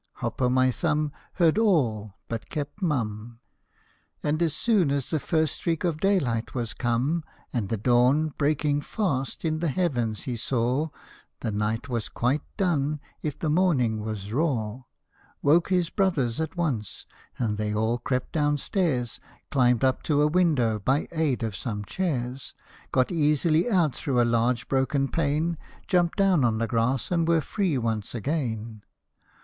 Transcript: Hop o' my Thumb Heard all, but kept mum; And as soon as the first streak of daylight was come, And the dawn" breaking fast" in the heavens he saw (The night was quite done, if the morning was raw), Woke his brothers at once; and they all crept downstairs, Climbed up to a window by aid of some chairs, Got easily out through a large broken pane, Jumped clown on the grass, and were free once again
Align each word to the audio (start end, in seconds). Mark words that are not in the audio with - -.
Hop 0.13 0.41
o' 0.41 0.49
my 0.49 0.71
Thumb 0.71 1.11
Heard 1.33 1.59
all, 1.59 2.15
but 2.27 2.49
kept 2.49 2.81
mum; 2.81 3.39
And 4.23 4.41
as 4.41 4.55
soon 4.55 4.89
as 4.89 5.11
the 5.11 5.19
first 5.19 5.57
streak 5.57 5.83
of 5.83 5.99
daylight 5.99 6.55
was 6.55 6.73
come, 6.73 7.23
And 7.53 7.69
the 7.69 7.77
dawn" 7.77 8.29
breaking 8.39 8.81
fast" 8.81 9.45
in 9.45 9.59
the 9.59 9.67
heavens 9.67 10.23
he 10.23 10.37
saw 10.37 10.87
(The 11.41 11.51
night 11.51 11.87
was 11.87 12.09
quite 12.09 12.41
done, 12.57 12.99
if 13.21 13.37
the 13.37 13.51
morning 13.51 13.99
was 14.01 14.33
raw), 14.33 14.81
Woke 15.43 15.69
his 15.69 15.91
brothers 15.91 16.41
at 16.41 16.57
once; 16.57 17.05
and 17.37 17.59
they 17.59 17.71
all 17.71 17.99
crept 17.99 18.31
downstairs, 18.31 19.19
Climbed 19.51 19.83
up 19.83 20.01
to 20.09 20.23
a 20.23 20.27
window 20.27 20.79
by 20.79 21.07
aid 21.11 21.43
of 21.43 21.55
some 21.55 21.85
chairs, 21.85 22.55
Got 22.91 23.11
easily 23.11 23.69
out 23.69 23.93
through 23.93 24.19
a 24.19 24.25
large 24.25 24.67
broken 24.67 25.09
pane, 25.09 25.59
Jumped 25.85 26.17
clown 26.17 26.43
on 26.43 26.57
the 26.57 26.65
grass, 26.65 27.11
and 27.11 27.27
were 27.27 27.39
free 27.39 27.77
once 27.77 28.15
again 28.15 28.81